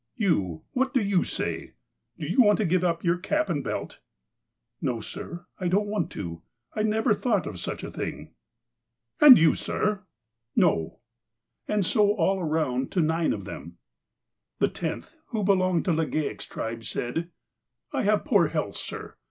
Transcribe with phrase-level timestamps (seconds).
[0.15, 1.73] You— what do you say?
[2.17, 3.99] Do you want to give up your cap and belt
[4.79, 5.45] 1" "No, sir.
[5.59, 6.41] I don't want to.
[6.75, 8.33] I never thought of such a thing."
[9.19, 10.03] "And you, sir?"
[10.55, 11.75] 162 THE APOSTLE OF ALASKA ''No.
[11.75, 13.77] And so all around to nine of them.
[14.57, 19.17] The tenth, who belonged to Legale' s tribe, said:*' I have poor health, sir.